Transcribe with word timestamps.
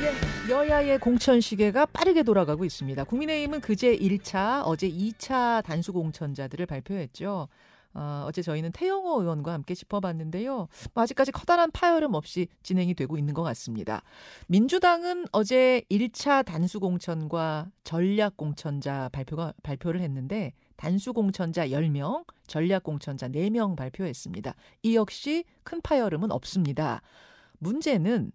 예, 0.00 0.50
여야의 0.50 0.98
공천 0.98 1.40
시계가 1.40 1.86
빠르게 1.86 2.24
돌아가고 2.24 2.64
있습니다. 2.64 3.04
국민의힘은 3.04 3.60
그제 3.60 3.96
1차, 3.96 4.62
어제 4.66 4.90
2차 4.90 5.62
단수 5.64 5.92
공천자들을 5.92 6.66
발표했죠. 6.66 7.48
어, 7.94 8.24
어제 8.26 8.42
저희는 8.42 8.72
태영호 8.72 9.22
의원과 9.22 9.52
함께 9.52 9.72
짚어봤는데요. 9.72 10.66
뭐 10.94 11.02
아직까지 11.04 11.30
커다란 11.30 11.70
파열음 11.70 12.14
없이 12.14 12.48
진행이 12.64 12.94
되고 12.94 13.16
있는 13.16 13.34
것 13.34 13.44
같습니다. 13.44 14.02
민주당은 14.48 15.26
어제 15.30 15.82
1차 15.88 16.44
단수 16.44 16.80
공천과 16.80 17.70
전략 17.84 18.36
공천자 18.36 19.08
발표가 19.12 19.54
발표를 19.62 20.00
했는데 20.00 20.54
단수 20.76 21.12
공천자 21.12 21.68
10명, 21.68 22.24
전략 22.48 22.82
공천자 22.82 23.28
4명 23.28 23.76
발표했습니다. 23.76 24.56
이 24.82 24.96
역시 24.96 25.44
큰 25.62 25.80
파열음은 25.80 26.32
없습니다. 26.32 27.00
문제는 27.58 28.32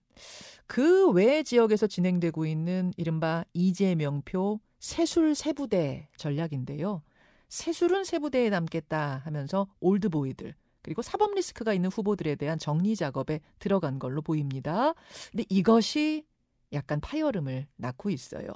그 0.67 1.11
외 1.11 1.43
지역에서 1.43 1.88
진행되고 1.88 2.45
있는 2.45 2.93
이른바 2.97 3.43
이재명표 3.54 4.59
세술 4.79 5.36
세부대 5.36 6.09
전략인데요. 6.18 7.01
세술은 7.50 8.04
세부대에 8.04 8.50
남겠다 8.50 9.21
하면서 9.25 9.68
올드보이들 9.79 10.54
그리고 10.82 11.01
사법 11.01 11.33
리스크가 11.33 11.73
있는 11.73 11.89
후보들에 11.89 12.36
대한 12.36 12.57
정리 12.59 12.95
작업에 12.95 13.42
들어간 13.57 14.00
걸로 14.00 14.21
보입니다. 14.21 14.93
근데 15.32 15.43
이것이 15.50 16.25
약간 16.71 17.01
파열음을 17.01 17.67
낳고 17.75 18.09
있어요. 18.11 18.47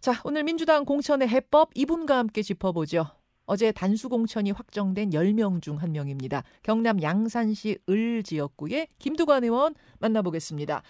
자, 0.00 0.20
오늘 0.24 0.44
민주당 0.44 0.84
공천의 0.84 1.28
해법 1.28 1.70
이분과 1.74 2.16
함께 2.16 2.42
짚어보죠. 2.42 3.06
어제 3.46 3.72
단수 3.72 4.08
공천이 4.08 4.50
확정된 4.52 5.10
10명 5.10 5.60
중 5.62 5.74
한 5.76 5.92
명입니다. 5.92 6.42
경남 6.62 7.02
양산시 7.02 7.78
을 7.90 8.22
지역구의 8.22 8.88
김두관 8.98 9.44
의원 9.44 9.74
만나보겠습니다. 9.98 10.82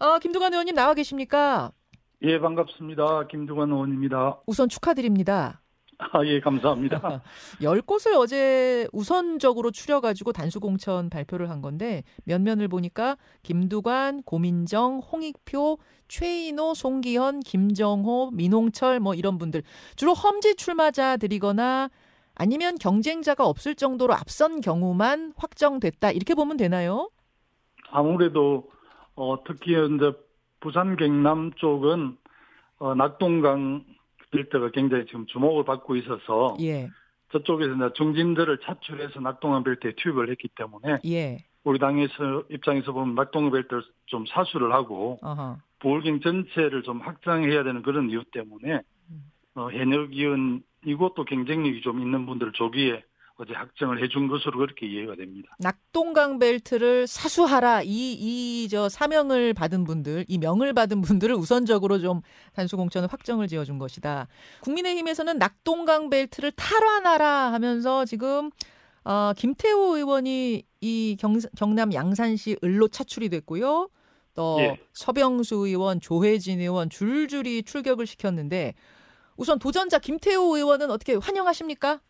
어, 0.00 0.18
김두관 0.18 0.52
의원님 0.52 0.74
나와 0.74 0.94
계십니까? 0.94 1.72
예, 2.22 2.38
반갑습니다. 2.40 3.26
김두관 3.28 3.70
의원입니다. 3.70 4.40
우선 4.46 4.68
축하드립니다. 4.68 5.60
아, 5.98 6.24
예, 6.24 6.40
감사합니다. 6.40 7.22
10곳을 7.60 8.16
어제 8.16 8.88
우선적으로 8.92 9.70
추려가지고 9.70 10.32
단수공천 10.32 11.10
발표를 11.10 11.50
한 11.50 11.60
건데 11.60 12.02
면면을 12.24 12.68
보니까 12.68 13.18
김두관, 13.42 14.22
고민정, 14.22 15.00
홍익표, 15.00 15.78
최인호, 16.08 16.72
송기현, 16.74 17.40
김정호, 17.40 18.30
민홍철 18.32 18.98
뭐 19.00 19.14
이런 19.14 19.36
분들 19.36 19.62
주로 19.94 20.14
험지 20.14 20.56
출마자들이거나 20.56 21.90
아니면 22.40 22.76
경쟁자가 22.80 23.46
없을 23.46 23.74
정도로 23.74 24.14
앞선 24.14 24.62
경우만 24.62 25.34
확정됐다 25.36 26.10
이렇게 26.12 26.34
보면 26.34 26.56
되나요? 26.56 27.10
아무래도 27.90 28.70
어, 29.14 29.44
특히 29.44 29.72
이제 29.72 30.12
부산 30.60 30.96
경남 30.96 31.52
쪽은 31.56 32.16
어, 32.78 32.94
낙동강 32.94 33.84
빌드가 34.30 34.70
굉장히 34.70 35.04
지금 35.04 35.26
주목을 35.26 35.64
받고 35.64 35.96
있어서 35.96 36.56
예. 36.62 36.88
저쪽에서 37.30 37.74
이제 37.74 37.90
중진들을 37.94 38.60
차출해서 38.64 39.20
낙동강 39.20 39.62
빌드에 39.62 39.92
투입을 39.98 40.30
했기 40.30 40.48
때문에 40.48 41.00
예. 41.04 41.44
우리 41.62 41.78
당에서 41.78 42.44
입장에서 42.48 42.92
보면 42.92 43.16
낙동강 43.16 43.52
빌드를 43.52 43.82
좀 44.06 44.24
사수를 44.24 44.72
하고 44.72 45.18
어허. 45.20 45.58
보울경 45.80 46.20
전체를 46.20 46.84
좀 46.84 47.00
확장해야 47.00 47.64
되는 47.64 47.82
그런 47.82 48.08
이유 48.08 48.24
때문에 48.32 48.80
어, 49.60 49.70
의원 49.70 50.62
이것도 50.86 51.24
경쟁력이 51.24 51.82
좀 51.82 52.00
있는 52.00 52.26
분들을 52.26 52.52
조기에 52.52 53.04
어제 53.36 53.54
확정을 53.54 54.02
해준 54.04 54.28
것으로 54.28 54.58
그렇게 54.58 54.86
이해가 54.86 55.14
됩니다. 55.16 55.48
낙동강 55.58 56.38
벨트를 56.38 57.06
사수하라 57.06 57.82
이 57.84 57.86
이 57.86 58.68
저 58.70 58.88
사명을 58.88 59.54
받은 59.54 59.84
분들 59.84 60.26
이 60.28 60.38
명을 60.38 60.74
받은 60.74 61.00
분들을 61.00 61.34
우선적으로 61.34 61.98
좀 61.98 62.20
단수 62.54 62.76
공천을 62.76 63.08
확정을 63.10 63.48
지어준 63.48 63.78
것이다. 63.78 64.28
국민의힘에서는 64.60 65.38
낙동강 65.38 66.10
벨트를 66.10 66.52
탈환하라 66.52 67.52
하면서 67.52 68.04
지금 68.04 68.50
어, 69.04 69.32
김태호 69.36 69.96
의원이 69.96 70.62
이 70.82 71.16
경, 71.18 71.38
경남 71.56 71.94
양산시 71.94 72.58
을로 72.62 72.88
차출이 72.88 73.30
됐고요. 73.30 73.88
또 74.34 74.58
예. 74.60 74.78
서병수 74.92 75.66
의원, 75.66 76.00
조혜진 76.00 76.60
의원 76.60 76.90
줄줄이 76.90 77.62
출격을 77.62 78.06
시켰는데 78.06 78.74
우선 79.36 79.58
도전자 79.58 79.98
김태호 79.98 80.56
의원은 80.56 80.90
어떻게 80.90 81.14
환영하십니까? 81.14 82.00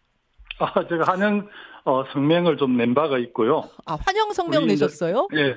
아, 0.59 0.87
제가 0.89 1.13
한영 1.13 1.49
어, 1.85 2.05
성명을 2.13 2.57
좀 2.59 2.77
낸 2.77 2.95
바가 2.95 3.19
있고요. 3.19 3.63
아 3.87 3.97
환영 4.05 4.33
성명 4.33 4.65
우리 4.65 4.75
이제- 4.75 4.85
내셨어요? 4.85 5.29
예. 5.35 5.57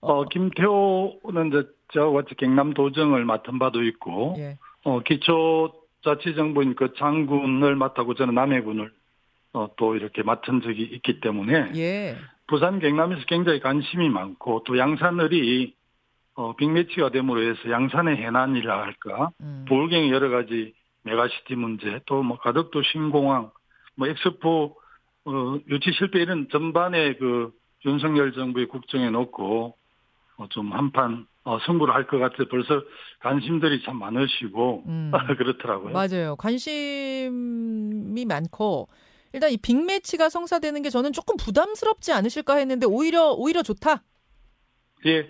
어, 0.00 0.24
김태호는 0.24 1.48
이제 1.48 1.68
저와 1.92 2.22
같이 2.22 2.34
경남 2.36 2.74
도정을 2.74 3.24
맡은 3.24 3.58
바도 3.58 3.82
있고, 3.84 4.34
예. 4.38 4.58
어, 4.84 5.00
기초자치정부인 5.00 6.74
그 6.74 6.92
장군을 6.94 7.76
맡고 7.76 8.14
저는 8.14 8.34
남해군을 8.34 8.92
어, 9.52 9.68
또 9.76 9.96
이렇게 9.96 10.22
맡은 10.22 10.60
적이 10.62 10.82
있기 10.82 11.20
때문에 11.20 11.72
예. 11.76 12.16
부산 12.46 12.78
경남에서 12.78 13.22
굉장히 13.26 13.60
관심이 13.60 14.08
많고 14.08 14.62
또 14.64 14.78
양산을이 14.78 15.74
어, 16.34 16.54
빅매치가 16.56 17.10
됨으로 17.10 17.42
해서 17.42 17.70
양산의 17.70 18.16
현안이라 18.18 18.80
할까 18.82 19.30
음. 19.40 19.64
부울경의 19.68 20.10
여러 20.10 20.30
가지 20.30 20.72
메가시티 21.02 21.54
문제 21.56 22.00
또 22.06 22.22
뭐 22.22 22.38
가덕도 22.38 22.82
신공항 22.82 23.50
뭐 23.96 24.08
엑스포 24.08 24.76
어, 25.26 25.58
유치 25.68 25.92
실패 25.92 26.20
이런 26.20 26.48
전반에 26.50 27.14
그 27.16 27.52
윤석열 27.84 28.32
정부의 28.32 28.66
국정에 28.68 29.10
놓고 29.10 29.76
어, 30.36 30.48
좀 30.48 30.72
한판 30.72 31.26
어, 31.44 31.58
승부를 31.66 31.94
할 31.94 32.06
것 32.06 32.18
같아 32.18 32.44
벌써 32.50 32.82
관심들이 33.20 33.82
참 33.84 33.98
많으시고 33.98 34.84
음. 34.86 35.10
그렇더라고요. 35.38 35.92
맞아요. 35.92 36.36
관심이 36.36 38.24
많고 38.26 38.88
일단 39.32 39.50
이 39.50 39.56
빅매치가 39.56 40.28
성사되는 40.28 40.82
게 40.82 40.90
저는 40.90 41.12
조금 41.12 41.36
부담스럽지 41.36 42.12
않으실까 42.12 42.56
했는데 42.56 42.86
오히려 42.86 43.30
오히려 43.32 43.62
좋다. 43.62 44.02
예. 45.06 45.28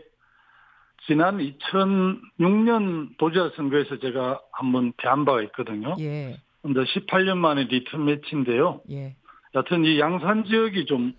지난 1.10 1.38
2006년 1.38 3.18
도지사 3.18 3.50
선거에서 3.56 3.98
제가 3.98 4.40
한번 4.52 4.92
패한 4.96 5.24
바가 5.24 5.42
있거든요. 5.42 5.96
예. 5.98 6.38
근데 6.62 6.84
18년 6.84 7.36
만에 7.36 7.64
리턴 7.64 8.04
매치인데요. 8.04 8.80
예. 8.92 9.16
여튼 9.56 9.84
이 9.84 9.98
양산 9.98 10.44
지역이 10.44 10.86
좀 10.86 11.12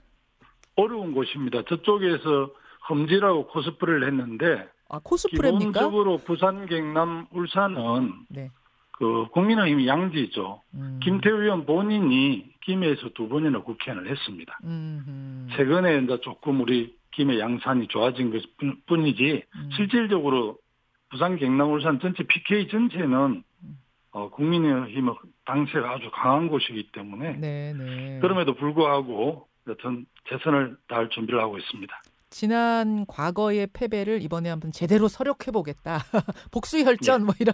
어려운 0.78 1.12
곳입니다. 1.13 1.63
저쪽에서 1.68 2.51
험지라고 2.90 3.47
코스프레를 3.47 4.07
했는데 4.07 4.66
아 4.88 5.00
코스프레입니까? 5.03 5.59
기본적으로 5.59 6.19
부산, 6.19 6.68
경남, 6.68 7.28
울산은 7.34 8.13
네. 8.30 8.50
그 8.94 9.28
국민의힘 9.34 9.85
양지죠. 9.88 10.62
음. 10.75 11.01
김태우 11.03 11.41
의원 11.41 11.66
본인이 11.66 12.46
김해에서 12.62 13.09
두 13.13 13.28
번이나 13.28 13.59
국회의원을 13.62 14.09
했습니다. 14.09 14.57
음. 14.63 15.50
최근에 15.57 15.97
이제 15.97 16.18
조금 16.22 16.62
우리 16.62 16.96
김해 17.12 17.40
양산이 17.40 17.88
좋아진 17.88 18.32
것 18.32 18.42
뿐- 18.58 18.82
뿐이지 18.88 19.44
음. 19.56 19.70
실질적으로 19.76 20.58
부산, 21.10 21.38
경남, 21.38 21.72
울산 21.74 22.00
전체 22.00 22.24
PK 22.24 22.70
전체는 22.70 23.44
음. 23.64 23.78
어, 24.12 24.30
국민의힘의 24.30 25.14
당세가 25.46 25.92
아주 25.92 26.10
강한 26.14 26.48
곳이기 26.48 26.92
때문에 26.94 27.34
네, 27.38 27.74
네. 27.74 28.20
그럼에도 28.22 28.56
불구하고 28.56 29.48
여튼 29.68 30.06
최선을 30.30 30.78
다할 30.88 31.10
준비를 31.10 31.40
하고 31.42 31.58
있습니다. 31.58 32.02
지난 32.30 33.06
과거의 33.08 33.68
패배를 33.74 34.22
이번에 34.22 34.50
한번 34.50 34.72
제대로 34.72 35.10
서력해 35.10 35.52
보겠다. 35.54 36.00
복수 36.52 36.80
혈전 36.80 37.26
뭐 37.26 37.36
이런 37.42 37.54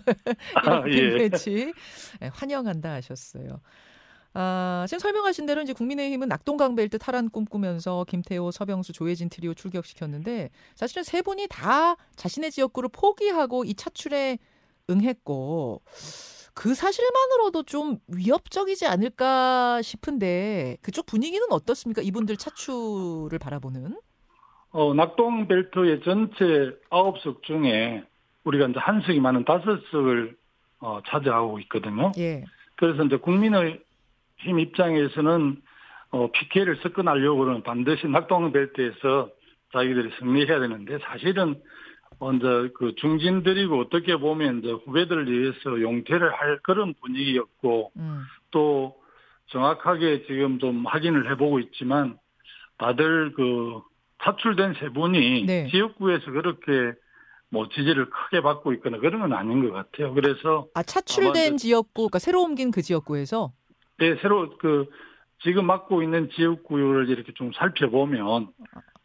아, 0.54 0.84
이런 0.88 0.90
예. 0.90 0.96
빅매치 1.18 1.74
네, 2.22 2.30
환영한다 2.32 2.94
하셨어요. 2.94 3.60
아, 4.40 4.86
지금 4.88 5.00
설명하신 5.00 5.48
대로 5.48 5.64
이제 5.64 5.74
국민의힘은 5.74 6.28
낙동강 6.28 6.76
벨트 6.76 7.00
탈환 7.00 7.28
꿈꾸면서 7.28 8.06
김태호, 8.08 8.52
서병수, 8.52 8.94
조혜진 8.94 9.30
트리오 9.30 9.56
출격시켰는데 9.56 10.52
사실은 10.76 11.02
세 11.02 11.24
분이 11.24 11.48
다 11.50 11.96
자신의 12.16 12.52
지역구를 12.52 12.90
포기하고 12.94 13.64
이 13.64 13.74
차출에 13.74 14.38
응했고 14.92 15.82
그 16.54 16.76
사실만으로도 16.76 17.64
좀 17.64 17.98
위협적이지 18.08 18.86
않을까 18.86 19.82
싶은데 19.82 20.78
그쪽 20.84 21.08
분위기는 21.08 21.44
어떻습니까? 21.50 22.04
이분들 22.04 22.38
차출을 22.38 23.40
바라보는? 23.40 23.98
어, 24.70 24.94
낙동 24.94 25.48
벨트의 25.48 26.02
전체 26.04 26.78
아홉 26.92 27.20
석 27.22 27.42
중에 27.42 28.04
우리가 28.44 28.68
이제 28.68 28.78
한 28.78 29.02
석이 29.02 29.20
많은 29.20 29.46
다섯 29.46 29.80
석을 29.90 30.38
어, 30.80 31.00
차지하고 31.08 31.58
있거든요. 31.62 32.12
예. 32.20 32.44
그래서 32.76 33.04
이제 33.04 33.18
국민의 33.18 33.87
힘 34.40 34.60
입장에서는 34.60 35.62
어, 36.12 36.32
PK를 36.32 36.78
섞어내려고는 36.78 37.64
반드시 37.64 38.08
낙동 38.08 38.52
벨트에서 38.52 39.30
자기들이 39.74 40.12
승리해야 40.20 40.60
되는데 40.60 41.00
사실은 41.00 41.62
먼저 42.20 42.70
그 42.76 42.96
중진들이고 42.96 43.80
어떻게 43.80 44.16
보면 44.16 44.60
이제 44.60 44.72
후배들을 44.72 45.30
위해서 45.30 45.82
용퇴를 45.82 46.34
할 46.34 46.60
그런 46.64 46.94
분위기였고 47.02 47.92
음. 47.98 48.24
또 48.52 48.96
정확하게 49.48 50.26
지금 50.26 50.60
좀 50.60 50.86
확인을 50.86 51.30
해보고 51.32 51.60
있지만 51.60 52.18
다들 52.78 53.34
그 53.34 53.82
차출된 54.24 54.76
세 54.80 54.90
분이 54.90 55.46
네. 55.46 55.68
지역구에서 55.70 56.32
그렇게 56.32 56.98
뭐 57.50 57.68
지지를 57.70 58.10
크게 58.10 58.42
받고 58.42 58.74
있거나 58.74 58.98
그런 58.98 59.22
건 59.22 59.34
아닌 59.34 59.64
것 59.64 59.72
같아요. 59.72 60.14
그래서 60.14 60.68
아 60.74 60.84
차출된 60.84 61.58
지역구, 61.58 61.94
그러니까 61.94 62.20
새로 62.20 62.42
옮긴 62.42 62.72
그 62.72 62.82
지역구에서 62.82 63.52
네, 64.00 64.16
새로 64.22 64.58
그 64.58 64.88
지금 65.44 65.66
맡고 65.66 66.02
있는 66.02 66.30
지역구를 66.32 67.10
이렇게 67.10 67.34
좀 67.34 67.52
살펴보면 67.54 68.48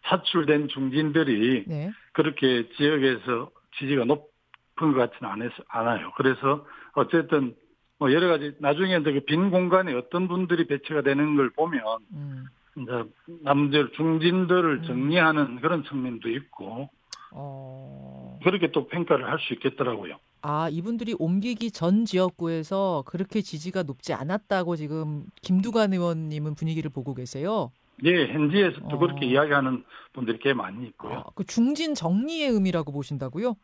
차출된 0.07 0.69
중진들이 0.69 1.65
네. 1.67 1.91
그렇게 2.13 2.69
지역에서 2.77 3.51
지지가 3.79 4.05
높은 4.05 4.93
것 4.93 4.95
같지는 4.95 5.51
않아요. 5.69 6.13
그래서 6.17 6.67
어쨌든 6.95 7.55
뭐 7.99 8.13
여러 8.13 8.29
가지 8.29 8.55
나중에 8.59 8.97
이제 8.97 9.13
그빈 9.13 9.51
공간에 9.51 9.95
어떤 9.95 10.29
분들이 10.29 10.67
배치가 10.67 11.03
되는 11.03 11.37
걸 11.37 11.51
보면 11.51 11.83
음. 12.13 12.47
이제 12.77 13.05
남들 13.45 13.93
중진들을 13.93 14.79
음. 14.79 14.83
정리하는 14.83 15.61
그런 15.61 15.85
측면도 15.85 16.29
있고 16.31 16.89
어... 17.31 18.39
그렇게 18.43 18.73
또 18.73 18.89
평가를 18.89 19.31
할 19.31 19.39
수 19.39 19.55
있겠더라고요. 19.55 20.19
아 20.43 20.69
이분들이 20.71 21.15
옮기기 21.19 21.71
전 21.71 22.05
지역구에서 22.05 23.05
그렇게 23.07 23.41
지지가 23.41 23.85
높지 23.85 24.13
않았다고 24.13 24.77
지금 24.77 25.25
김두관 25.41 25.93
의원님은 25.93 26.55
분위기를 26.55 26.91
보고 26.91 27.15
계세요. 27.15 27.71
네, 28.03 28.33
현지에서도 28.33 28.89
어... 28.89 28.99
그렇게 28.99 29.27
이야기하는 29.27 29.85
분들이 30.13 30.39
꽤 30.41 30.53
많이 30.53 30.87
있고요. 30.89 31.19
아, 31.19 31.25
그 31.35 31.45
중진 31.45 31.95
정리의 31.95 32.49
의미라고 32.51 32.93
보신다고요? 32.93 33.55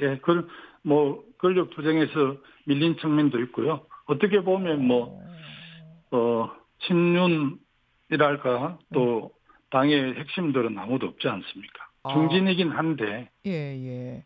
예, 0.00 0.18
그 0.18 0.46
뭐 0.86 1.24
권력 1.38 1.70
투쟁에서 1.70 2.36
밀린 2.64 2.96
측면도 2.98 3.40
있고요. 3.42 3.84
어떻게 4.06 4.40
보면 4.40 4.86
뭐, 4.86 5.20
어, 6.12 6.48
친윤이랄까 6.86 8.78
또 8.94 9.32
당의 9.70 10.14
핵심들은 10.14 10.78
아무도 10.78 11.08
없지 11.08 11.26
않습니까? 11.26 11.88
아. 12.04 12.14
중진이긴 12.14 12.70
한데. 12.70 13.28
예, 13.46 13.50
예. 13.50 14.24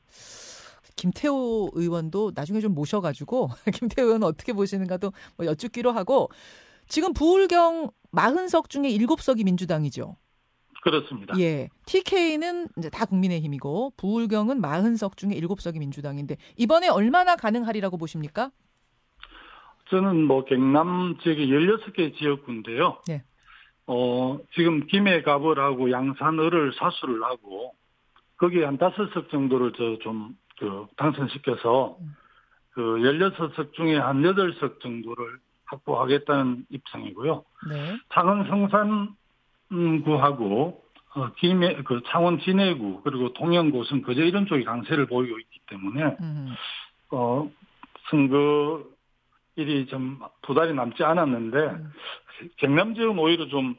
김태호 1.00 1.70
의원도 1.72 2.32
나중에 2.34 2.60
좀 2.60 2.74
모셔가지고 2.74 3.48
김태호 3.74 4.06
의원 4.06 4.22
어떻게 4.22 4.52
보시는가도 4.52 5.12
뭐 5.38 5.46
여쭙기로 5.46 5.92
하고 5.92 6.28
지금 6.88 7.14
부울경 7.14 7.90
40석 8.12 8.68
중에 8.68 8.90
7석이 8.90 9.44
민주당이죠. 9.44 10.16
그렇습니다. 10.82 11.38
예. 11.38 11.68
TK는 11.86 12.68
이제 12.78 12.90
다 12.90 13.06
국민의힘이고 13.06 13.94
부울경은 13.96 14.60
40석 14.60 15.16
중에 15.16 15.30
7석이 15.30 15.78
민주당인데 15.78 16.36
이번에 16.58 16.88
얼마나 16.88 17.34
가능하리라고 17.36 17.96
보십니까? 17.96 18.50
저는 19.88 20.24
뭐 20.24 20.44
경남 20.44 21.18
지역에 21.22 21.46
16개 21.46 22.16
지역구인데요. 22.18 23.00
네. 23.08 23.24
어, 23.86 24.38
지금 24.54 24.86
김해 24.86 25.22
가벌하고 25.22 25.90
양산을을 25.90 26.74
사수를 26.78 27.24
하고 27.24 27.74
거기에 28.36 28.64
한 28.64 28.76
다섯 28.76 29.10
석 29.14 29.30
정도를 29.30 29.72
저 29.72 29.96
좀 30.02 30.36
그 30.60 30.86
당선시켜서 30.96 31.96
음. 32.00 32.14
그 32.72 32.82
16석 32.82 33.72
중에 33.72 33.96
한 33.96 34.22
8석 34.22 34.80
정도를 34.80 35.38
확보하겠다는 35.64 36.66
입장이고요. 36.68 37.44
네. 37.68 37.98
창원 38.12 38.46
성산구하고 39.70 40.84
어, 41.14 41.32
김해 41.38 41.82
그 41.82 42.02
창원 42.06 42.38
진해구 42.38 43.00
그리고 43.02 43.32
동영고성 43.32 44.02
그저 44.02 44.22
이런 44.22 44.46
쪽이 44.46 44.64
강세를 44.64 45.06
보이고 45.06 45.38
있기 45.38 45.60
때문에 45.66 46.16
음. 46.20 46.54
어 47.10 47.50
선거 48.10 48.84
일이 49.56 49.86
좀 49.86 50.20
두 50.42 50.54
달이 50.54 50.74
남지 50.74 51.04
않았는데 51.04 51.58
음. 51.58 51.92
경남 52.56 52.94
지역은 52.94 53.18
오히려 53.18 53.46
좀 53.46 53.76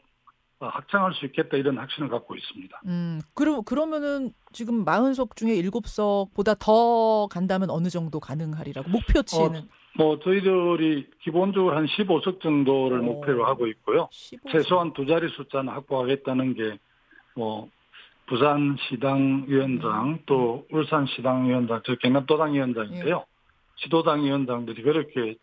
확장할 0.69 1.13
수 1.13 1.25
있겠다 1.25 1.57
이런 1.57 1.77
확신을 1.77 2.09
갖고 2.09 2.35
있습니다. 2.35 2.81
음, 2.85 3.21
그럼 3.33 3.63
그러면은 3.63 4.31
지금 4.51 4.85
40석 4.85 5.35
중에 5.35 5.61
7석보다 5.61 6.57
더 6.59 7.27
간다면 7.27 7.69
어느 7.69 7.89
정도 7.89 8.19
가능하리라고 8.19 8.89
목표치는? 8.89 9.59
어, 9.59 9.67
뭐 9.97 10.19
저희들이 10.19 11.09
기본적으로 11.23 11.75
한 11.75 11.85
15석 11.85 12.41
정도를 12.41 12.99
오. 12.99 13.03
목표로 13.03 13.45
하고 13.45 13.67
있고요. 13.67 14.07
15석. 14.11 14.51
최소한 14.51 14.93
두 14.93 15.05
자리 15.05 15.27
숫자는 15.29 15.73
확보하겠다는 15.73 16.53
게 16.55 16.77
뭐 17.35 17.69
부산 18.27 18.77
시당 18.89 19.45
위원장 19.47 20.09
음. 20.09 20.19
또 20.25 20.65
울산 20.71 21.05
시당 21.07 21.47
위원장 21.47 21.81
저 21.85 21.95
경남도당 21.95 22.53
위원장인데요. 22.53 23.25
예. 23.27 23.81
지도당 23.83 24.23
위원장들이 24.23 24.83
그렇게 24.83 25.35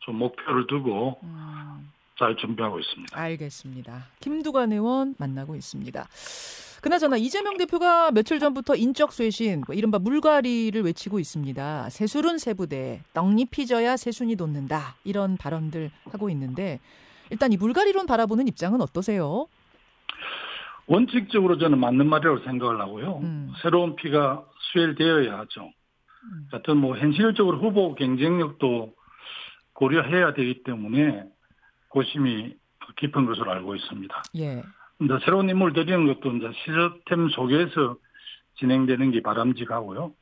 좀 0.00 0.16
목표를 0.16 0.66
두고 0.66 1.18
음. 1.22 1.90
잘 2.18 2.36
준비하고 2.36 2.78
있습니다. 2.78 3.18
알겠습니다. 3.18 4.04
김두관 4.20 4.72
의원 4.72 5.14
만나고 5.18 5.56
있습니다. 5.56 6.06
그나저나 6.80 7.16
이재명 7.16 7.56
대표가 7.56 8.10
며칠 8.12 8.38
전부터 8.38 8.76
인적 8.76 9.12
쇄신, 9.12 9.64
뭐 9.66 9.74
이른바 9.74 9.98
물갈이를 9.98 10.82
외치고 10.82 11.18
있습니다. 11.18 11.88
새술은 11.90 12.38
새부대, 12.38 13.00
떡잎이 13.14 13.66
져야 13.66 13.96
새순이 13.96 14.36
돋는다. 14.36 14.94
이런 15.02 15.36
발언들 15.38 15.90
하고 16.10 16.28
있는데 16.30 16.80
일단 17.30 17.52
이 17.52 17.56
물갈이론 17.56 18.06
바라보는 18.06 18.46
입장은 18.48 18.82
어떠세요? 18.82 19.46
원칙적으로 20.86 21.56
저는 21.56 21.78
맞는 21.78 22.06
말이라고 22.06 22.44
생각을 22.44 22.78
하고요. 22.78 23.20
음. 23.22 23.52
새로운 23.62 23.96
피가 23.96 24.44
수혈되어야 24.58 25.38
하죠. 25.38 25.62
음. 25.64 26.48
하여튼 26.52 26.76
뭐 26.76 26.98
현실적으로 26.98 27.58
후보 27.60 27.94
경쟁력도 27.94 28.92
고려해야 29.72 30.34
되기 30.34 30.62
때문에 30.62 31.24
고심이 31.94 32.56
깊은 32.96 33.24
것으로 33.24 33.52
알고 33.52 33.76
있습니다. 33.76 34.22
예. 34.38 34.62
근데 34.98 35.14
새로운 35.24 35.48
인물 35.48 35.72
들이는 35.72 36.06
것도 36.12 36.36
이제 36.36 36.50
시스템 36.52 37.28
속에서 37.28 37.96
진행되는 38.56 39.12
게 39.12 39.22
바람직하고요. 39.22 40.12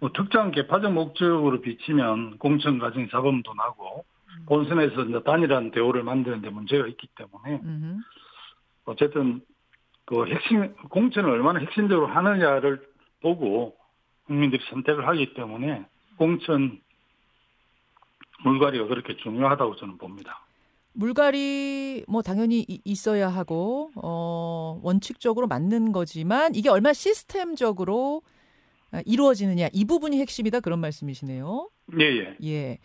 뭐 0.00 0.10
특정 0.14 0.50
개파적 0.50 0.92
목적으로 0.92 1.60
비치면 1.62 2.38
공천 2.38 2.78
과정 2.78 3.08
잡음도 3.08 3.54
나고 3.54 4.04
본선에서 4.46 5.04
이제 5.04 5.22
단일한 5.24 5.70
대우를 5.70 6.02
만드는데 6.02 6.50
문제가 6.50 6.86
있기 6.88 7.08
때문에 7.16 7.60
어쨌든 8.84 9.40
그 10.04 10.26
핵심 10.26 10.74
공천을 10.90 11.30
얼마나 11.30 11.60
핵심적으로 11.60 12.06
하느냐를 12.08 12.86
보고 13.22 13.76
국민들이 14.26 14.62
선택을 14.68 15.08
하기 15.08 15.32
때문에 15.32 15.86
공천 16.18 16.80
물갈이가 18.42 18.86
그렇게 18.86 19.16
중요하다고 19.16 19.76
저는 19.76 19.96
봅니다. 19.96 20.43
물갈이 20.94 22.04
뭐 22.08 22.22
당연히 22.22 22.64
있어야 22.84 23.28
하고 23.28 23.90
어 23.96 24.80
원칙적으로 24.82 25.46
맞는 25.46 25.92
거지만 25.92 26.54
이게 26.54 26.68
얼마나 26.68 26.92
시스템적으로 26.92 28.22
아, 28.92 29.02
이루어지느냐 29.04 29.68
이 29.72 29.84
부분이 29.84 30.20
핵심이다 30.20 30.60
그런 30.60 30.78
말씀이시네요. 30.78 31.68
예, 32.00 32.04
예. 32.04 32.36
예. 32.44 32.78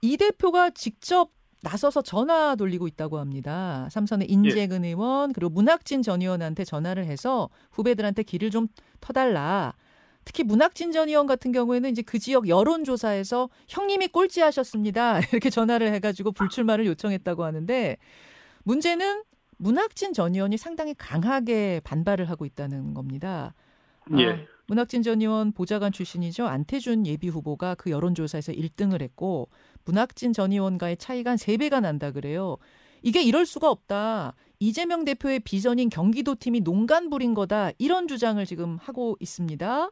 이 0.00 0.16
대표가 0.16 0.70
직접 0.70 1.32
나서서 1.62 2.02
전화 2.02 2.54
돌리고 2.54 2.86
있다고 2.86 3.18
합니다. 3.18 3.88
삼선의 3.90 4.30
인재근 4.30 4.84
예. 4.84 4.88
의원 4.88 5.32
그리고 5.32 5.50
문학진 5.50 6.02
전 6.02 6.22
의원한테 6.22 6.64
전화를 6.64 7.04
해서 7.04 7.50
후배들한테 7.72 8.22
길을 8.22 8.50
좀 8.50 8.68
터달라. 9.00 9.74
특히 10.24 10.44
문학진 10.44 10.92
전 10.92 11.08
의원 11.08 11.26
같은 11.26 11.52
경우에는 11.52 11.90
이제 11.90 12.02
그 12.02 12.18
지역 12.18 12.48
여론조사에서 12.48 13.48
형님이 13.68 14.08
꼴찌하셨습니다. 14.08 15.20
이렇게 15.32 15.50
전화를 15.50 15.92
해가지고 15.94 16.32
불출마를 16.32 16.86
요청했다고 16.86 17.44
하는데 17.44 17.96
문제는 18.64 19.22
문학진 19.56 20.12
전 20.12 20.34
의원이 20.34 20.56
상당히 20.56 20.94
강하게 20.94 21.80
반발을 21.84 22.28
하고 22.30 22.46
있다는 22.46 22.94
겁니다. 22.94 23.54
아, 24.10 24.18
예. 24.18 24.46
문학진 24.66 25.02
전 25.02 25.20
의원 25.20 25.52
보좌관 25.52 25.92
출신이죠. 25.92 26.46
안태준 26.46 27.06
예비 27.06 27.28
후보가 27.28 27.74
그 27.74 27.90
여론조사에서 27.90 28.52
1등을 28.52 29.02
했고 29.02 29.48
문학진 29.84 30.32
전 30.32 30.52
의원과의 30.52 30.96
차이가 30.96 31.30
한 31.30 31.36
3배가 31.36 31.80
난다 31.80 32.10
그래요. 32.12 32.56
이게 33.02 33.22
이럴 33.22 33.46
수가 33.46 33.70
없다. 33.70 34.34
이재명 34.64 35.06
대표의 35.06 35.40
비전인 35.40 35.88
경기도 35.88 36.34
팀이 36.34 36.60
농간 36.60 37.08
부린 37.08 37.32
거다. 37.32 37.70
이런 37.78 38.06
주장을 38.06 38.44
지금 38.44 38.76
하고 38.76 39.16
있습니다. 39.18 39.90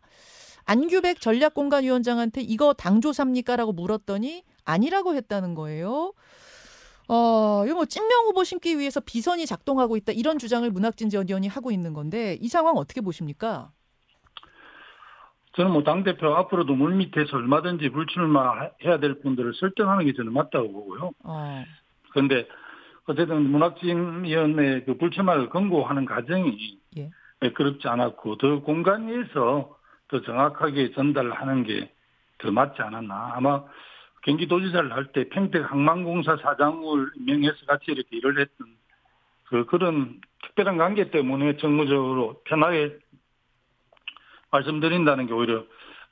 안규백 0.66 1.22
전략공간위원장한테 1.22 2.42
이거 2.42 2.74
당조삽니까라고 2.74 3.72
물었더니 3.72 4.44
아니라고 4.66 5.14
했다는 5.14 5.54
거예요. 5.54 6.12
어, 7.08 7.64
이거 7.64 7.74
뭐 7.74 7.86
찐명 7.86 8.26
후보 8.26 8.44
심기 8.44 8.78
위해서 8.78 9.00
비선이 9.00 9.46
작동하고 9.46 9.96
있다. 9.96 10.12
이런 10.12 10.38
주장을 10.38 10.70
문학진 10.70 11.08
전 11.08 11.24
의원이 11.26 11.48
하고 11.48 11.70
있는 11.70 11.94
건데 11.94 12.36
이 12.42 12.48
상황 12.48 12.76
어떻게 12.76 13.00
보십니까? 13.00 13.72
저는 15.56 15.72
뭐 15.72 15.82
당 15.82 16.04
대표 16.04 16.34
앞으로도 16.36 16.74
물 16.74 16.94
밑에서 16.96 17.38
얼마든지 17.38 17.88
불출마 17.88 18.68
해야 18.84 19.00
될 19.00 19.18
분들을 19.20 19.54
설득하는 19.58 20.04
게 20.04 20.12
저는 20.12 20.34
맞다고 20.34 20.70
보고요. 20.70 21.12
어. 21.24 21.64
그런데 22.12 22.40
어 22.40 22.44
쨌든 23.14 23.50
문학진 23.50 24.24
위원회 24.24 24.82
그 24.84 24.96
불출마를 24.96 25.48
권고하는 25.50 26.04
과정이 26.04 26.78
예. 26.96 27.10
그렇지 27.54 27.86
않았고 27.88 28.36
더 28.38 28.60
공간에서 28.60 29.76
더 30.08 30.22
정확하게 30.22 30.92
전달하는 30.92 31.64
게 31.64 31.92
더 32.38 32.50
맞지 32.52 32.80
않았나. 32.80 33.32
아마 33.34 33.64
경기도지사를 34.22 34.92
할 34.92 35.12
때 35.12 35.28
평택 35.28 35.70
항만공사 35.70 36.36
사장을 36.36 37.10
임명해서 37.16 37.66
같이 37.66 37.86
이렇게 37.88 38.16
일을 38.16 38.38
했던 38.40 38.76
그 39.44 39.66
그런 39.66 40.20
특별한 40.44 40.76
관계 40.78 41.10
때문에 41.10 41.56
정무적으로 41.56 42.40
편하게 42.44 42.96
말씀드린다는 44.50 45.26
게 45.26 45.32
오히려 45.32 45.64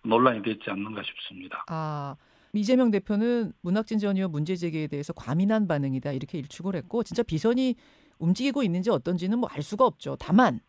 논란이 0.02 0.42
됐지 0.42 0.70
않는가 0.70 1.02
싶습니다. 1.02 1.64
아, 1.68 2.14
이재명 2.56 2.90
대표는 2.90 3.52
문학진 3.62 3.98
전 3.98 4.16
의원 4.16 4.32
문제 4.32 4.56
제기에 4.56 4.86
대해서 4.86 5.12
과민한 5.12 5.66
반응이다 5.68 6.12
이렇게 6.12 6.38
일축을 6.38 6.75
했고 6.76 7.02
진짜 7.02 7.22
비선이 7.22 7.75
움직이고 8.18 8.62
있는지 8.62 8.90
어떤지는 8.90 9.38
뭐 9.38 9.48
알 9.52 9.62
수가 9.62 9.84
없죠. 9.86 10.16
다만 10.18 10.60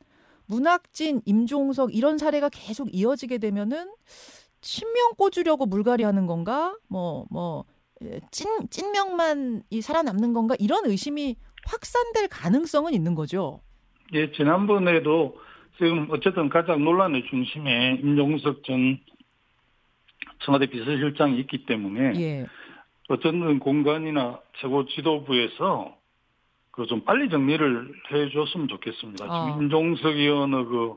문학진, 0.47 1.21
임종석 1.25 1.93
이런 1.93 2.17
사례가 2.17 2.49
계속 2.49 2.87
이어지게 2.93 3.37
되면은 3.37 3.91
친명 4.61 5.11
꽂으려고 5.17 5.65
물갈이 5.65 6.03
하는 6.03 6.25
건가? 6.25 6.75
뭐, 6.89 7.25
뭐, 7.29 7.65
찐, 8.31 8.47
찐명만 8.69 9.63
이 9.69 9.81
살아남는 9.81 10.33
건가? 10.33 10.55
이런 10.59 10.85
의심이 10.85 11.35
확산될 11.65 12.29
가능성은 12.29 12.93
있는 12.93 13.13
거죠. 13.13 13.61
예, 14.13 14.31
지난번에도 14.31 15.35
지금 15.77 16.07
어쨌든 16.11 16.49
가장 16.49 16.83
논란의 16.83 17.25
중심에 17.29 17.99
임종석 18.01 18.63
전 18.63 18.99
청와대 20.39 20.67
비서실장이 20.67 21.39
있기 21.39 21.65
때문에 21.65 22.19
예. 22.19 22.45
어쨌든 23.09 23.59
공간이나 23.59 24.39
최고 24.59 24.85
지도부에서 24.85 25.95
그 26.71 26.85
좀 26.85 27.01
빨리 27.01 27.27
정리를 27.29 27.91
해줬으면 28.11 28.67
좋겠습니다. 28.67 29.25
아. 29.27 29.47
지금 29.49 29.63
임종석 29.63 30.15
의원의 30.15 30.65
그 30.65 30.95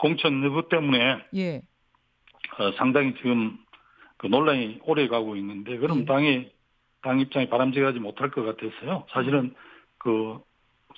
공천 0.00 0.42
여부 0.42 0.68
때문에 0.68 1.24
예. 1.36 1.62
어, 2.58 2.72
상당히 2.72 3.14
지금 3.14 3.56
그 4.16 4.26
논란이 4.26 4.80
오래 4.82 5.06
가고 5.06 5.36
있는데 5.36 5.78
그럼 5.78 6.00
예. 6.00 6.04
당이 6.06 6.50
당 7.02 7.20
입장이 7.20 7.48
바람직하지 7.48 8.00
못할 8.00 8.30
것 8.30 8.42
같아서요. 8.44 9.06
사실은 9.10 9.54
그 9.98 10.40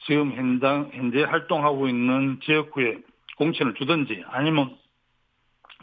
지금 0.07 0.33
현장 0.33 0.91
현재 0.95 1.23
활동하고 1.23 1.89
있는 1.89 2.41
지역구에 2.43 2.99
공천을 3.37 3.75
주든지 3.75 4.25
아니면 4.29 4.75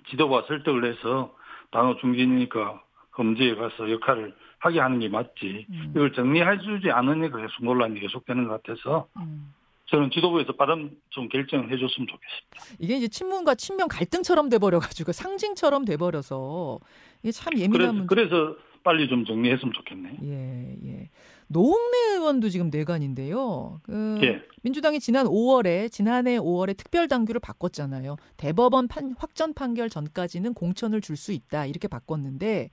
지도부가 0.10 0.43
설득을 0.48 0.86
해서 0.86 1.36
당의 1.72 1.98
중진이니까 2.00 2.82
검지에 3.12 3.56
가서 3.56 3.90
역할을 3.92 4.34
하게 4.60 4.80
하는 4.80 5.00
게 5.00 5.10
맞지. 5.10 5.66
음, 5.70 5.94
이걸 5.96 6.13
정리해주지 6.13 6.92
않으니까 6.92 7.38
계속 7.38 7.63
논란이 7.63 8.00
계속되는 8.00 8.48
것 8.48 8.62
같아서 8.62 9.08
음. 9.18 9.54
저는 9.88 10.10
지도부에서 10.12 10.54
빠른 10.54 10.96
좀 11.10 11.28
결정을 11.28 11.66
해줬으면 11.66 12.08
좋겠습니다. 12.08 12.78
이게 12.80 12.96
이제 12.96 13.08
친문과 13.10 13.56
친명 13.56 13.88
갈등처럼 13.90 14.50
돼버려가지고 14.50 15.12
상징처럼 15.12 15.84
돼버려서 15.84 16.80
이게 17.24 17.32
참 17.32 17.58
예민한 17.58 17.72
그래서, 17.78 17.94
문제. 17.94 18.08
그래서 18.16 18.56
빨리 18.83 19.07
좀 19.07 19.25
정리했으면 19.25 19.73
좋겠네. 19.73 20.17
예, 20.23 20.77
예. 20.85 21.09
노웅래 21.47 22.15
의원도 22.15 22.50
지금 22.50 22.69
내관인데요. 22.69 23.81
그 23.83 24.19
예. 24.23 24.41
민주당이 24.63 25.00
지난 25.00 25.25
5월에 25.27 25.91
지난해 25.91 26.38
5월에 26.38 26.77
특별 26.77 27.07
당규를 27.07 27.39
바꿨잖아요. 27.41 28.15
대법원 28.38 28.88
판, 28.88 29.13
확전 29.17 29.53
판결 29.53 29.89
전까지는 29.89 30.53
공천을 30.53 31.01
줄 31.01 31.17
수 31.17 31.31
있다 31.33 31.65
이렇게 31.65 31.88
바꿨는데 31.88 32.69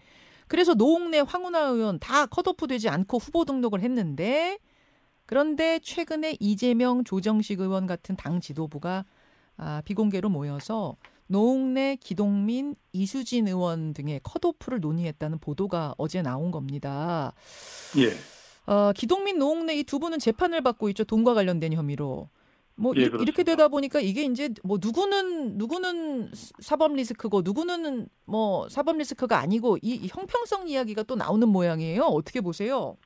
그래서 0.46 0.74
노웅래 0.74 1.20
황운하 1.20 1.60
의원 1.60 1.98
다 1.98 2.24
컷오프되지 2.26 2.88
않고 2.88 3.18
후보 3.18 3.44
등록을 3.44 3.80
했는데 3.82 4.58
그런데 5.26 5.78
최근에 5.80 6.36
이재명 6.40 7.04
조정식 7.04 7.60
의원 7.60 7.86
같은 7.86 8.16
당 8.16 8.40
지도부가 8.40 9.04
아, 9.58 9.82
비공개로 9.84 10.28
모여서 10.30 10.96
노웅래, 11.28 11.96
기동민, 11.96 12.74
이수진 12.92 13.46
의원 13.48 13.92
등의 13.94 14.20
컷오프를 14.22 14.80
논의했다는 14.80 15.38
보도가 15.38 15.94
어제 15.98 16.22
나온 16.22 16.50
겁니다. 16.50 17.32
예. 17.96 18.12
어, 18.70 18.92
기동민, 18.94 19.38
노웅래 19.38 19.74
이 19.76 19.82
두 19.84 19.98
분은 19.98 20.18
재판을 20.18 20.60
받고 20.62 20.88
있죠. 20.90 21.04
돈과 21.04 21.34
관련된 21.34 21.72
혐의로. 21.72 22.28
뭐 22.76 22.92
예, 22.96 23.00
이, 23.00 23.04
그렇습니다. 23.06 23.30
렇게 23.30 23.42
되다 23.42 23.68
보니까 23.68 24.00
이게 24.00 24.22
이제 24.22 24.50
뭐 24.62 24.78
누구는 24.80 25.58
누구는 25.58 26.30
사법 26.60 26.94
리스크고 26.94 27.42
누구는 27.42 28.08
뭐 28.24 28.68
사법 28.68 28.96
리스크가 28.98 29.38
아니고 29.38 29.78
이, 29.82 29.94
이 29.94 30.08
형평성 30.08 30.68
이야기가 30.68 31.02
또 31.02 31.16
나오는 31.16 31.48
모양이에요. 31.48 32.02
어떻게 32.02 32.40
보세요? 32.40 32.96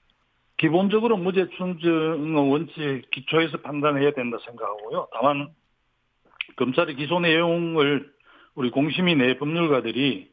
기본적으로 0.58 1.16
무죄 1.16 1.48
충정의 1.56 2.50
원칙 2.50 3.02
기초에서 3.12 3.62
판단해야 3.62 4.12
된다 4.12 4.36
생각하고요. 4.44 5.08
다만 5.12 5.48
검찰의 6.56 6.96
기소 6.96 7.20
내용을 7.20 8.12
우리 8.54 8.70
공심위 8.70 9.14
내 9.16 9.38
법률가들이 9.38 10.30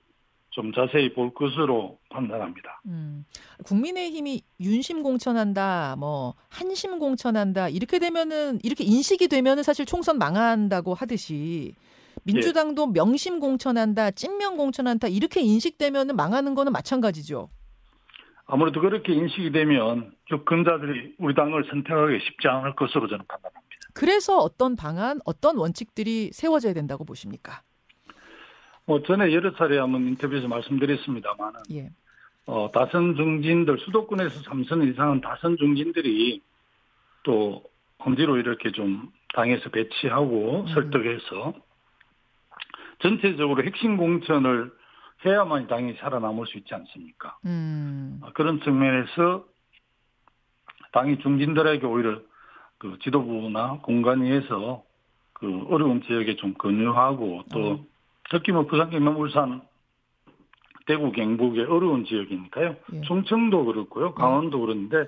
좀 0.52 0.74
자세히 0.74 1.14
볼 1.14 1.34
것으로 1.34 2.00
판단합니다. 2.10 2.82
음, 2.88 3.24
국민의힘이 3.66 4.42
윤심 4.60 5.04
공천한다, 5.04 5.96
뭐 5.98 6.34
한심 6.50 7.00
공천한다 7.00 7.70
이렇게 7.70 8.00
되면은 8.00 8.60
이렇게 8.64 8.84
인식이 8.84 9.28
되면은 9.28 9.64
사실 9.64 9.86
총선 9.86 10.18
망한다고 10.18 10.96
하듯이 10.96 11.76
민주당도 12.24 12.88
명심 12.88 13.40
공천한다, 13.40 14.12
찐명 14.12 14.58
공천한다 14.58 15.08
이렇게 15.08 15.42
인식되면은 15.42 16.16
망하는 16.16 16.56
거는 16.56 16.72
마찬가지죠. 16.72 17.50
아무래도 18.48 18.82
그렇게 18.82 19.14
인식이 19.14 19.52
되면 19.52 20.12
유권자들이 20.32 21.16
우리 21.20 21.36
당을 21.36 21.66
선택하기 21.70 22.20
쉽지 22.26 22.48
않을 22.48 22.76
것으로 22.76 23.08
저는 23.08 23.26
판단합니다. 23.28 23.49
그래서 23.94 24.38
어떤 24.38 24.76
방안, 24.76 25.20
어떤 25.26 25.58
원칙들이 25.58 26.32
세워져야 26.34 26.74
된다고 26.74 27.06
보십니까? 27.06 27.62
뭐 28.86 29.04
전에 29.04 29.34
여러 29.34 29.56
차례 29.56 29.78
한번 29.78 30.08
인터뷰에서 30.08 30.48
말씀드렸습니다만은 30.48 31.60
예, 31.74 31.92
어, 32.46 32.72
다선 32.74 33.16
중진들 33.16 33.78
수도권에서 33.80 34.42
3선 34.42 34.92
이상은 34.92 35.22
다선 35.22 35.58
중진들이 35.58 36.42
또 37.24 37.64
엄지로 38.00 38.38
이렇게 38.38 38.72
좀 38.72 39.12
당에서 39.36 39.70
배치하고 39.70 40.62
음. 40.62 40.74
설득해서 40.74 41.54
전체적으로 43.00 43.64
핵심 43.64 43.98
공천을 43.98 44.72
해야만 45.26 45.68
당이 45.68 45.98
살아남을 46.00 46.48
수 46.48 46.58
있지 46.58 46.74
않습니까? 46.74 47.38
음, 47.46 48.20
아, 48.24 48.32
그런 48.34 48.62
측면에서 48.62 49.46
당이 50.94 51.20
중진들에게 51.20 51.86
오히려 51.86 52.22
그 52.80 52.98
지도부나 53.04 53.80
공간위에서 53.84 54.84
그 55.34 55.66
어려운 55.70 56.02
지역에 56.02 56.36
좀 56.38 56.54
권유하고 56.56 57.44
또 57.52 57.60
어. 57.60 57.86
특히 58.32 58.52
뭐 58.52 58.66
부산, 58.66 58.90
경남, 58.90 59.18
울산, 59.18 59.62
대구, 60.88 61.12
경북의 61.12 61.66
어려운 61.66 62.06
지역이니까요. 62.06 62.76
예. 62.94 63.02
충청도 63.02 63.66
그렇고요. 63.66 64.14
강원도 64.16 64.60
그런데 64.62 65.06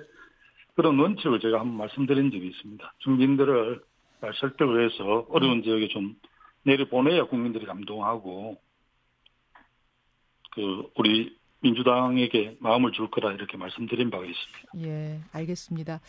그런 0.74 0.98
원칙을 0.98 1.40
제가 1.40 1.60
한번 1.60 1.76
말씀드린 1.78 2.30
적이 2.30 2.48
있습니다. 2.48 2.94
중진들을 2.98 3.82
잘 4.20 4.32
설득을 4.34 4.84
해서 4.84 5.26
어려운 5.30 5.62
지역에 5.62 5.88
좀 5.88 6.14
내려보내야 6.64 7.24
국민들이 7.24 7.66
감동하고 7.66 8.60
그 10.52 10.90
우리 10.96 11.36
민주당에게 11.62 12.56
마음을 12.60 12.92
줄 12.92 13.10
거라 13.10 13.32
이렇게 13.32 13.56
말씀드린 13.56 14.10
바가 14.10 14.24
있습니다. 14.24 14.88
예, 14.88 15.20
알겠습니다. 15.32 16.00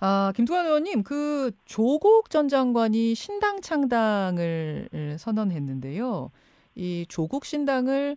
아, 0.00 0.32
김두관 0.36 0.66
의원님, 0.66 1.02
그 1.02 1.50
조국 1.64 2.30
전 2.30 2.48
장관이 2.48 3.14
신당 3.14 3.60
창당을 3.60 5.16
선언했는데요. 5.18 6.30
이 6.74 7.06
조국 7.08 7.44
신당을 7.44 8.16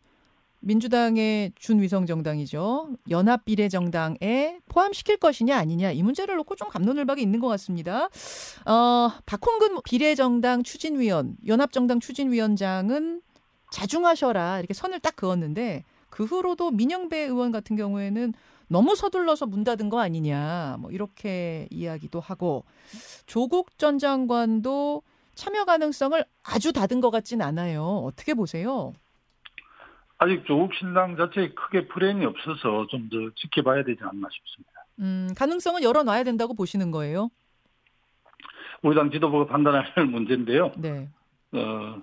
민주당의 0.63 1.53
준위성 1.55 2.05
정당이죠. 2.05 2.95
연합 3.09 3.45
비례 3.45 3.67
정당에 3.67 4.59
포함시킬 4.69 5.17
것이냐 5.17 5.57
아니냐 5.57 5.91
이 5.91 6.03
문제를 6.03 6.35
놓고 6.35 6.55
좀 6.55 6.69
감론을박이 6.69 7.19
있는 7.19 7.39
것 7.39 7.47
같습니다. 7.47 8.09
어, 8.67 9.09
박홍근 9.25 9.81
비례 9.83 10.13
정당 10.13 10.61
추진위원, 10.61 11.35
연합 11.47 11.71
정당 11.71 11.99
추진위원장은 11.99 13.21
자중하셔라 13.71 14.59
이렇게 14.59 14.75
선을 14.75 14.99
딱 14.99 15.15
그었는데 15.15 15.83
그 16.11 16.25
후로도 16.25 16.69
민영배 16.71 17.17
의원 17.17 17.51
같은 17.51 17.75
경우에는 17.75 18.33
너무 18.67 18.95
서둘러서 18.95 19.47
문 19.47 19.63
닫은 19.63 19.89
거 19.89 19.99
아니냐 19.99 20.77
뭐 20.79 20.91
이렇게 20.91 21.67
이야기도 21.71 22.19
하고 22.19 22.63
조국 23.25 23.77
전 23.79 23.97
장관도 23.97 25.01
참여 25.33 25.65
가능성을 25.65 26.23
아주 26.43 26.71
닫은 26.73 27.01
것 27.01 27.09
같진 27.09 27.41
않아요. 27.41 27.83
어떻게 28.05 28.33
보세요? 28.35 28.93
아직 30.19 30.45
조국 30.45 30.73
신당 30.75 31.15
자체에 31.17 31.49
크게 31.53 31.87
프레임이 31.87 32.25
없어서 32.25 32.85
좀 32.91 33.09
더 33.09 33.17
지켜봐야 33.35 33.83
되지 33.83 33.99
않나 34.03 34.27
싶습니다. 34.31 34.71
음, 34.99 35.29
가능성은 35.35 35.81
열어놔야 35.81 36.23
된다고 36.25 36.53
보시는 36.53 36.91
거예요? 36.91 37.29
우리 38.83 38.95
당 38.95 39.09
지도부가 39.11 39.47
판단할 39.51 39.85
문제인데요. 40.11 40.71
네. 40.77 41.09
어, 41.53 42.01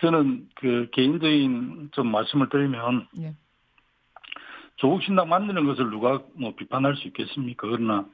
저는 0.00 0.48
그 0.54 0.88
개인적인 0.92 1.90
좀 1.92 2.10
말씀을 2.10 2.48
드리면 2.48 3.08
예. 3.20 3.34
조국 4.78 5.02
신당 5.02 5.28
만드는 5.28 5.66
것을 5.66 5.90
누가 5.90 6.22
뭐 6.34 6.54
비판할 6.54 6.96
수 6.96 7.06
있겠습니까? 7.08 7.68
그러나 7.68 8.06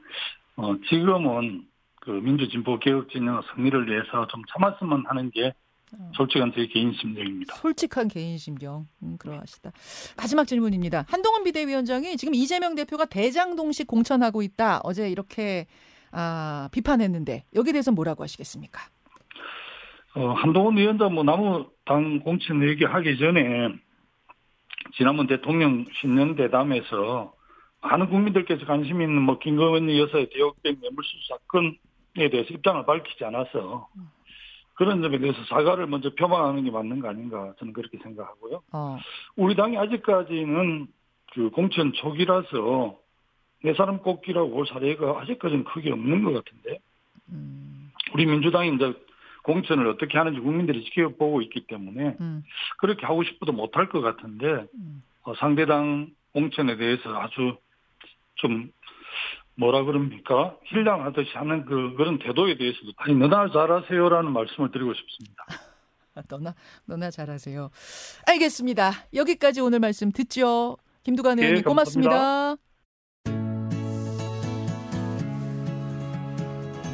어, 0.57 0.75
지금은 0.89 1.65
그 2.01 2.09
민주진보 2.11 2.79
개혁 2.79 3.09
진영 3.09 3.41
승리를 3.55 3.87
위해서 3.87 4.27
좀 4.27 4.41
참았으면 4.51 5.05
하는 5.07 5.31
게 5.31 5.53
어. 5.93 6.11
솔직한 6.15 6.51
제 6.55 6.65
개인 6.67 6.93
심정입니다. 6.93 7.55
솔직한 7.55 8.07
개인 8.07 8.37
심경. 8.37 8.87
음, 9.03 9.17
그러하시다. 9.17 9.71
마지막 10.17 10.45
질문입니다. 10.45 11.05
한동훈 11.07 11.43
비대위원장이 11.43 12.17
지금 12.17 12.33
이재명 12.33 12.75
대표가 12.75 13.05
대장동식 13.05 13.87
공천하고 13.87 14.41
있다. 14.41 14.81
어제 14.83 15.09
이렇게 15.09 15.67
아, 16.11 16.69
비판했는데 16.71 17.43
여기에 17.53 17.73
대해서 17.73 17.91
뭐라고 17.91 18.23
하시겠습니까? 18.23 18.81
어, 20.15 20.31
한동훈 20.31 20.77
위원장 20.77 21.13
뭐 21.13 21.23
남우 21.23 21.67
당 21.85 22.19
공천 22.21 22.63
얘기하기 22.67 23.17
전에 23.19 23.69
지난번 24.97 25.27
대통령 25.27 25.85
신년 25.99 26.35
대담에서 26.35 27.33
많은 27.81 28.09
국민들께서 28.09 28.65
관심 28.65 29.01
있는 29.01 29.21
뭐 29.21 29.37
김건희 29.39 29.99
여사의 29.99 30.29
대역백 30.29 30.79
뇌물수수 30.81 31.27
사건에 31.27 32.29
대해서 32.31 32.53
입장을 32.53 32.85
밝히지 32.85 33.23
않아서 33.25 33.87
그런 34.73 35.01
점에 35.01 35.19
대해서 35.19 35.37
사과를 35.45 35.87
먼저 35.87 36.09
표방하는 36.15 36.63
게 36.63 36.71
맞는 36.71 36.99
거 36.99 37.09
아닌가 37.09 37.53
저는 37.59 37.73
그렇게 37.73 37.97
생각하고요. 37.99 38.61
어. 38.73 38.97
우리 39.35 39.55
당이 39.55 39.77
아직까지는 39.77 40.87
그 41.33 41.49
공천 41.51 41.93
초기라서 41.93 42.97
내 43.63 43.73
사람 43.73 43.99
꼽기라고 43.99 44.49
볼 44.49 44.67
사례가 44.67 45.21
아직까지는 45.21 45.65
크게 45.65 45.91
없는 45.91 46.23
것 46.23 46.33
같은데 46.33 46.79
음, 47.29 47.91
우리 48.13 48.25
민주당이 48.25 48.75
이제 48.75 48.93
공천을 49.45 49.87
어떻게 49.87 50.17
하는지 50.17 50.39
국민들이 50.39 50.83
지켜보고 50.85 51.41
있기 51.43 51.67
때문에 51.67 52.17
음, 52.19 52.43
그렇게 52.77 53.05
하고 53.05 53.23
싶어도 53.23 53.51
못할 53.51 53.89
것 53.89 54.01
같은데 54.01 54.65
음. 54.73 55.03
어, 55.23 55.33
상대당 55.35 56.09
공천에 56.33 56.75
대해서 56.77 57.15
아주 57.19 57.57
좀 58.35 58.71
뭐라 59.55 59.83
그럽니까 59.83 60.55
힐량하듯이 60.65 61.31
하는 61.35 61.65
그 61.65 61.95
그런 61.95 62.19
태도에 62.19 62.57
대해서도 62.57 62.91
아니 62.97 63.15
너나 63.15 63.49
잘하세요라는 63.51 64.31
말씀을 64.33 64.71
드리고 64.71 64.93
싶습니다. 64.93 65.45
아, 66.15 66.21
너나 66.27 66.55
너나 66.85 67.09
잘하세요. 67.09 67.69
알겠습니다. 68.27 68.91
여기까지 69.13 69.61
오늘 69.61 69.79
말씀 69.79 70.11
듣죠. 70.11 70.77
김두관 71.03 71.39
예, 71.39 71.43
의원님 71.43 71.63
고맙습니다. 71.63 72.55